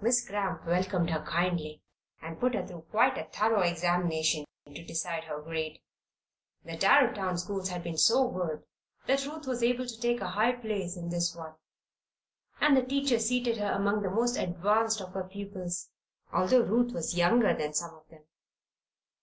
Miss 0.00 0.26
Cramp 0.26 0.64
welcomed 0.64 1.10
her 1.10 1.22
kindly, 1.26 1.82
and 2.22 2.40
put 2.40 2.54
her 2.54 2.66
through 2.66 2.86
quite 2.90 3.18
a 3.18 3.24
thorough 3.26 3.60
examination 3.60 4.46
to 4.64 4.82
decide 4.82 5.24
her 5.24 5.42
grade. 5.42 5.80
The 6.64 6.78
Darrowtown 6.78 7.38
schools 7.38 7.68
had 7.68 7.82
been 7.82 7.98
so 7.98 8.28
good 8.30 8.64
that 9.06 9.26
Ruth 9.26 9.46
was 9.46 9.62
able 9.62 9.84
to 9.86 10.00
take 10.00 10.22
a 10.22 10.28
high 10.28 10.52
place 10.52 10.96
in 10.96 11.10
this 11.10 11.36
one, 11.36 11.54
and 12.62 12.78
the 12.78 12.82
teacher 12.82 13.18
seated 13.18 13.58
her 13.58 13.70
among 13.72 14.00
the 14.00 14.08
most 14.10 14.38
advanced 14.38 15.02
of 15.02 15.12
her 15.12 15.24
pupils, 15.24 15.90
although 16.32 16.62
Ruth 16.62 16.94
was 16.94 17.18
younger 17.18 17.54
than 17.54 17.74
some 17.74 17.94
of 17.94 18.08
them. 18.08 18.24